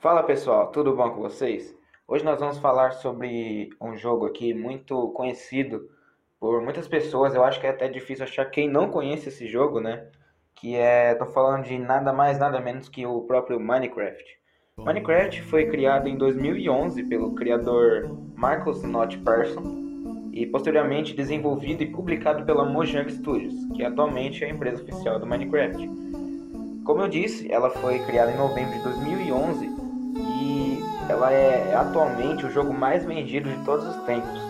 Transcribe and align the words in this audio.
Fala 0.00 0.22
pessoal, 0.22 0.68
tudo 0.68 0.94
bom 0.94 1.10
com 1.10 1.22
vocês? 1.22 1.76
Hoje 2.06 2.24
nós 2.24 2.38
vamos 2.38 2.56
falar 2.58 2.92
sobre 2.92 3.70
um 3.80 3.96
jogo 3.96 4.26
aqui 4.26 4.54
muito 4.54 5.08
conhecido 5.08 5.90
por 6.38 6.62
muitas 6.62 6.86
pessoas. 6.86 7.34
Eu 7.34 7.42
acho 7.42 7.58
que 7.58 7.66
é 7.66 7.70
até 7.70 7.88
difícil 7.88 8.24
achar 8.24 8.44
quem 8.44 8.70
não 8.70 8.90
conhece 8.90 9.28
esse 9.28 9.48
jogo, 9.48 9.80
né? 9.80 10.06
Que 10.54 10.76
é, 10.76 11.16
tô 11.16 11.26
falando 11.26 11.64
de 11.64 11.76
nada 11.76 12.12
mais 12.12 12.38
nada 12.38 12.60
menos 12.60 12.88
que 12.88 13.04
o 13.04 13.22
próprio 13.22 13.58
Minecraft. 13.58 14.24
Minecraft 14.76 15.42
foi 15.42 15.66
criado 15.66 16.08
em 16.08 16.16
2011 16.16 17.02
pelo 17.02 17.34
criador 17.34 18.08
Marcus 18.36 18.84
Not 18.84 19.18
Persson 19.18 20.30
e 20.32 20.46
posteriormente 20.46 21.12
desenvolvido 21.12 21.82
e 21.82 21.90
publicado 21.90 22.44
pela 22.44 22.64
Mojang 22.64 23.10
Studios, 23.10 23.52
que 23.74 23.82
atualmente 23.82 24.44
é 24.44 24.46
a 24.46 24.50
empresa 24.50 24.80
oficial 24.80 25.18
do 25.18 25.26
Minecraft. 25.26 25.90
Como 26.84 27.02
eu 27.02 27.08
disse, 27.08 27.50
ela 27.52 27.68
foi 27.68 27.98
criada 27.98 28.30
em 28.30 28.36
novembro 28.36 28.78
de 28.78 28.84
2011 28.84 29.67
ela 31.08 31.32
é 31.32 31.74
atualmente 31.74 32.44
o 32.46 32.50
jogo 32.50 32.72
mais 32.72 33.04
vendido 33.04 33.48
de 33.48 33.56
todos 33.64 33.86
os 33.86 33.96
tempos. 34.04 34.40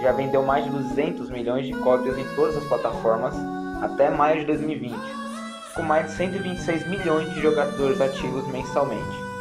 Já 0.00 0.12
vendeu 0.12 0.42
mais 0.42 0.64
de 0.64 0.70
200 0.70 1.30
milhões 1.30 1.66
de 1.66 1.72
cópias 1.74 2.18
em 2.18 2.24
todas 2.34 2.56
as 2.56 2.64
plataformas 2.64 3.34
até 3.80 4.10
maio 4.10 4.40
de 4.40 4.46
2020, 4.46 4.94
com 5.74 5.82
mais 5.82 6.06
de 6.06 6.12
126 6.12 6.86
milhões 6.88 7.32
de 7.34 7.40
jogadores 7.40 8.00
ativos 8.00 8.46
mensalmente. 8.48 9.32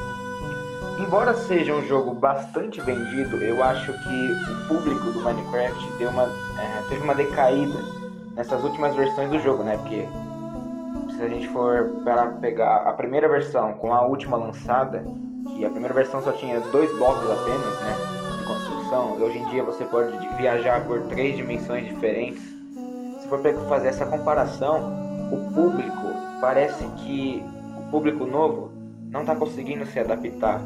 Embora 0.99 1.33
seja 1.33 1.73
um 1.73 1.85
jogo 1.87 2.13
bastante 2.13 2.79
vendido, 2.81 3.37
eu 3.37 3.63
acho 3.63 3.91
que 3.91 4.31
o 4.51 4.67
público 4.67 5.11
do 5.11 5.21
Minecraft 5.21 5.91
deu 5.97 6.09
uma, 6.09 6.23
é, 6.23 6.89
teve 6.89 7.01
uma 7.01 7.15
decaída 7.15 7.79
nessas 8.35 8.63
últimas 8.63 8.95
versões 8.95 9.29
do 9.29 9.39
jogo, 9.39 9.63
né? 9.63 9.77
Porque 9.77 10.07
se 11.21 11.25
a 11.25 11.29
gente 11.29 11.47
for 11.49 12.01
para 12.03 12.29
pegar 12.29 12.77
a 12.77 12.93
primeira 12.93 13.29
versão 13.29 13.73
com 13.73 13.93
a 13.93 14.03
última 14.03 14.37
lançada, 14.37 15.05
que 15.55 15.63
a 15.63 15.69
primeira 15.69 15.93
versão 15.93 16.19
só 16.19 16.31
tinha 16.31 16.59
dois 16.71 16.91
blocos 16.97 17.29
apenas, 17.29 17.79
né, 17.81 17.95
de 18.39 18.43
construção, 18.43 19.21
hoje 19.21 19.37
em 19.37 19.45
dia 19.51 19.63
você 19.63 19.85
pode 19.85 20.17
viajar 20.37 20.83
por 20.83 20.99
três 21.03 21.37
dimensões 21.37 21.85
diferentes. 21.85 22.41
Se 23.21 23.27
for 23.27 23.39
fazer 23.69 23.89
essa 23.89 24.03
comparação, 24.03 24.91
o 25.31 25.53
público 25.53 26.07
parece 26.41 26.87
que 27.03 27.45
o 27.77 27.91
público 27.91 28.25
novo 28.25 28.71
não 29.11 29.21
está 29.21 29.35
conseguindo 29.35 29.85
se 29.85 29.99
adaptar 29.99 30.59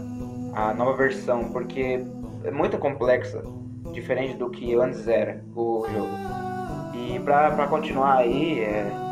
à 0.53 0.73
nova 0.73 0.93
versão, 0.93 1.49
porque 1.51 2.01
é 2.45 2.51
muito 2.51 2.77
complexa, 2.77 3.43
diferente 3.91 4.37
do 4.37 4.49
que 4.49 4.73
antes 4.73 5.05
era 5.05 5.43
o 5.53 5.85
jogo. 5.93 6.35
E 6.93 7.19
para 7.19 7.67
continuar 7.67 8.19
aí, 8.19 8.61
é, 8.61 9.04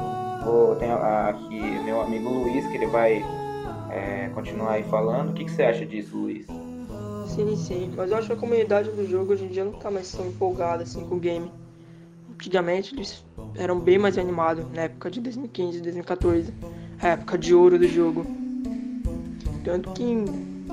vou, 0.43 0.75
tenho 0.75 0.95
aqui 0.95 1.59
meu 1.83 2.01
amigo 2.01 2.29
Luiz, 2.29 2.67
que 2.67 2.75
ele 2.75 2.87
vai 2.87 3.23
é, 3.89 4.29
continuar 4.33 4.73
aí 4.73 4.83
falando. 4.83 5.29
O 5.29 5.33
que, 5.33 5.45
que 5.45 5.51
você 5.51 5.63
acha 5.63 5.85
disso, 5.85 6.17
Luiz? 6.17 6.45
Sim, 7.27 7.55
sim, 7.55 7.93
mas 7.95 8.11
eu 8.11 8.17
acho 8.17 8.27
que 8.27 8.33
a 8.33 8.35
comunidade 8.35 8.91
do 8.91 9.07
jogo 9.07 9.33
hoje 9.33 9.45
em 9.45 9.47
dia 9.47 9.63
não 9.63 9.73
tá 9.73 9.89
mais 9.89 10.11
tão 10.11 10.27
empolgada 10.27 10.83
assim 10.83 11.05
com 11.07 11.15
o 11.15 11.19
game. 11.19 11.51
Antigamente 12.31 12.93
eles 12.93 13.23
eram 13.55 13.79
bem 13.79 13.97
mais 13.97 14.17
animados 14.17 14.65
na 14.73 14.83
época 14.83 15.09
de 15.09 15.21
2015, 15.21 15.81
2014, 15.81 16.53
a 17.01 17.07
época 17.09 17.37
de 17.37 17.55
ouro 17.55 17.79
do 17.79 17.87
jogo. 17.87 18.25
Tanto 19.63 19.91
que 19.93 20.03
em, 20.03 20.25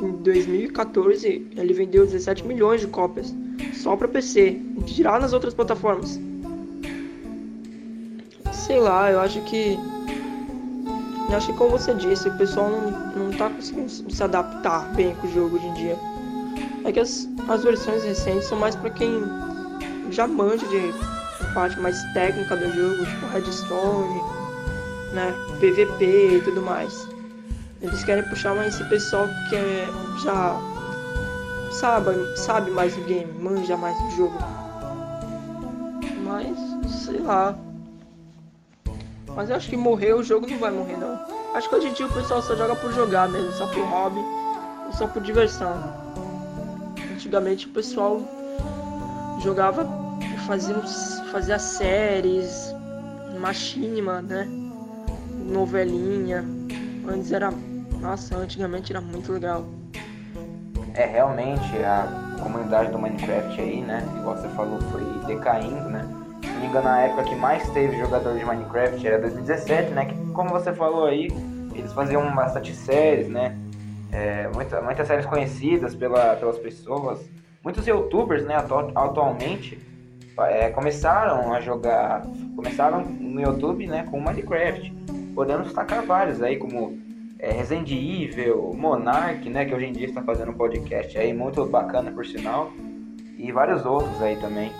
em 0.02 0.12
2014 0.22 1.48
ele 1.56 1.72
vendeu 1.72 2.04
17 2.04 2.44
milhões 2.46 2.80
de 2.80 2.88
cópias 2.88 3.32
só 3.74 3.96
para 3.96 4.08
PC, 4.08 4.60
tirar 4.84 5.20
nas 5.20 5.32
outras 5.32 5.54
plataformas. 5.54 6.20
Sei 8.66 8.78
lá, 8.78 9.11
eu 9.11 9.20
acho 9.20 9.41
que 9.42 9.78
eu 11.30 11.36
acho 11.36 11.47
que 11.47 11.58
como 11.58 11.70
você 11.70 11.94
disse, 11.94 12.28
o 12.28 12.36
pessoal 12.36 12.69
não, 12.69 12.91
não 13.25 13.30
tá 13.30 13.48
conseguindo 13.48 13.89
se 13.89 14.22
adaptar 14.22 14.84
bem 14.94 15.14
com 15.14 15.27
o 15.27 15.33
jogo 15.33 15.56
hoje 15.56 15.66
em 15.66 15.75
dia. 15.75 15.98
É 16.84 16.92
que 16.92 17.00
as, 17.00 17.28
as 17.48 17.62
versões 17.62 18.05
recentes 18.05 18.44
são 18.44 18.58
mais 18.58 18.77
para 18.77 18.91
quem 18.91 19.22
já 20.11 20.27
manja 20.27 20.66
de 20.66 20.92
parte 21.55 21.78
mais 21.81 21.97
técnica 22.12 22.56
do 22.56 22.71
jogo, 22.72 23.06
tipo 23.06 23.26
Redstone, 23.32 24.21
né, 25.12 25.34
PVP 25.60 26.37
e 26.37 26.42
tudo 26.44 26.60
mais. 26.60 27.09
Eles 27.81 28.04
querem 28.04 28.28
puxar 28.28 28.54
mais 28.54 28.75
esse 28.75 28.84
pessoal 28.84 29.27
que 29.48 29.56
é, 29.56 29.88
já 30.22 30.60
sabe, 31.72 32.10
sabe 32.37 32.71
mais 32.72 32.94
do 32.94 33.03
game, 33.04 33.32
manja 33.41 33.77
mais 33.77 33.97
do 34.03 34.10
jogo. 34.16 34.38
Mas, 36.25 36.56
sei 37.04 37.21
lá, 37.21 37.56
mas 39.34 39.50
eu 39.50 39.56
acho 39.56 39.68
que 39.68 39.76
morrer 39.76 40.14
o 40.14 40.22
jogo 40.22 40.46
não 40.46 40.58
vai 40.58 40.70
morrer 40.70 40.96
não. 40.96 41.18
Acho 41.54 41.68
que 41.68 41.74
hoje 41.74 41.88
em 41.88 41.92
dia 41.92 42.06
o 42.06 42.12
pessoal 42.12 42.42
só 42.42 42.54
joga 42.56 42.76
por 42.76 42.92
jogar 42.92 43.28
mesmo, 43.28 43.52
só 43.52 43.66
por 43.66 43.84
hobby, 43.84 44.20
só 44.96 45.06
por 45.06 45.22
diversão. 45.22 45.74
Antigamente 47.12 47.66
o 47.66 47.70
pessoal 47.70 48.20
jogava, 49.42 49.86
fazia, 50.46 50.76
fazia 51.30 51.58
séries, 51.58 52.74
machinima, 53.38 54.22
né? 54.22 54.48
Novelinha. 55.47 56.44
Antes 57.08 57.32
era. 57.32 57.50
Nossa, 58.00 58.36
antigamente 58.36 58.92
era 58.92 59.00
muito 59.00 59.32
legal. 59.32 59.66
É, 60.94 61.06
realmente 61.06 61.76
a 61.84 62.36
comunidade 62.42 62.91
do 62.91 62.98
Minecraft 62.98 63.60
aí, 63.60 63.82
né? 63.82 64.02
Igual 64.18 64.36
você 64.36 64.48
falou, 64.50 64.80
foi 64.91 65.02
decaindo, 65.26 65.88
né? 65.88 66.19
Engano, 66.70 66.84
na 66.84 67.00
época 67.03 67.25
que 67.25 67.34
mais 67.34 67.69
teve 67.70 67.98
jogador 67.98 68.38
de 68.38 68.44
Minecraft 68.44 69.06
era 69.06 69.19
2017, 69.19 69.91
né? 69.91 70.06
Que, 70.06 70.14
como 70.32 70.50
você 70.50 70.72
falou 70.72 71.06
aí, 71.06 71.28
eles 71.75 71.92
faziam 71.92 72.34
bastante 72.34 72.72
séries, 72.72 73.28
né? 73.28 73.56
É, 74.12 74.48
muita, 74.54 74.80
muitas 74.80 75.06
séries 75.06 75.26
conhecidas 75.26 75.94
pela, 75.94 76.36
pelas 76.36 76.59
pessoas. 76.59 77.28
Muitos 77.62 77.86
youtubers, 77.86 78.44
né, 78.44 78.56
atu 78.56 78.75
atualmente, 78.94 79.78
é, 80.38 80.70
começaram 80.70 81.53
a 81.53 81.60
jogar, 81.60 82.22
começaram 82.56 83.03
no 83.03 83.41
YouTube, 83.41 83.86
né, 83.86 84.06
com 84.10 84.19
Minecraft. 84.19 84.91
Podemos 85.34 85.66
destacar 85.66 86.04
vários 86.06 86.42
aí, 86.42 86.56
como 86.56 86.98
é, 87.38 87.53
Resident 87.53 87.91
Evil, 87.91 88.72
Monarch, 88.75 89.48
né, 89.50 89.66
que 89.66 89.75
hoje 89.75 89.86
em 89.86 89.92
dia 89.92 90.06
está 90.06 90.22
fazendo 90.22 90.53
um 90.53 90.54
podcast 90.54 91.19
aí, 91.19 91.34
muito 91.34 91.64
bacana 91.66 92.10
por 92.10 92.25
sinal. 92.25 92.72
E 93.36 93.53
vários 93.53 93.84
outros 93.84 94.20
aí 94.22 94.36
também. 94.36 94.72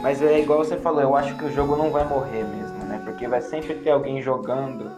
Mas 0.00 0.22
é 0.22 0.40
igual 0.40 0.58
você 0.58 0.76
falou, 0.76 1.00
eu 1.00 1.16
acho 1.16 1.36
que 1.36 1.44
o 1.44 1.50
jogo 1.50 1.76
não 1.76 1.90
vai 1.90 2.04
morrer 2.04 2.44
mesmo, 2.44 2.78
né? 2.84 3.00
Porque 3.04 3.26
vai 3.26 3.40
sempre 3.40 3.74
ter 3.74 3.90
alguém 3.90 4.20
jogando, 4.20 4.90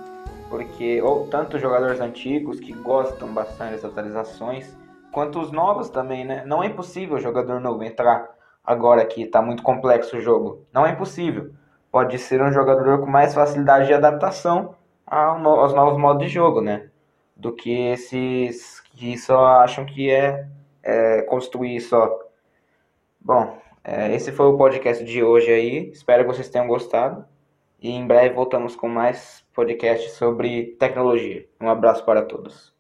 porque 0.51 1.01
ou 1.01 1.29
tanto 1.29 1.59
jogadores 1.59 2.01
antigos 2.01 2.59
que 2.59 2.73
gostam 2.73 3.33
bastante 3.33 3.73
das 3.73 3.85
atualizações, 3.85 4.77
quanto 5.13 5.41
os 5.41 5.53
novos 5.53 5.89
também, 5.89 6.25
né? 6.25 6.43
Não 6.47 6.63
é 6.63 6.67
impossível 6.67 7.17
o 7.17 7.21
jogador 7.21 7.61
novo 7.61 7.83
entrar 7.83 8.29
agora 8.65 9.05
que 9.07 9.23
está 9.23 9.41
muito 9.41 9.63
complexo 9.63 10.17
o 10.17 10.21
jogo. 10.21 10.67
Não 10.73 10.85
é 10.85 10.93
impossível. 10.93 11.53
Pode 11.91 12.19
ser 12.19 12.43
um 12.43 12.53
jogador 12.53 13.01
com 13.01 13.07
mais 13.07 13.33
facilidade 13.35 13.87
de 13.87 13.95
adaptação 13.95 14.75
aos 15.07 15.73
novos 15.73 15.99
modos 15.99 16.27
de 16.27 16.29
jogo, 16.29 16.61
né? 16.61 16.91
Do 17.35 17.55
que 17.55 17.89
esses 17.89 18.81
que 18.81 19.17
só 19.17 19.47
acham 19.61 19.87
que 19.87 20.11
é, 20.11 20.47
é 20.83 21.23
construir 21.23 21.81
só. 21.81 22.19
Bom, 23.21 23.59
é, 23.85 24.15
esse 24.15 24.33
foi 24.33 24.47
o 24.47 24.57
podcast 24.57 25.05
de 25.05 25.23
hoje 25.23 25.51
aí. 25.51 25.91
Espero 25.91 26.25
que 26.25 26.35
vocês 26.35 26.49
tenham 26.49 26.67
gostado. 26.67 27.25
E 27.81 27.91
em 27.91 28.07
breve 28.07 28.35
voltamos 28.35 28.75
com 28.75 28.89
mais 28.89 29.45
podcasts 29.55 30.13
sobre 30.13 30.77
tecnologia. 30.79 31.47
Um 31.61 31.69
abraço 31.69 32.05
para 32.05 32.23
todos. 32.23 32.78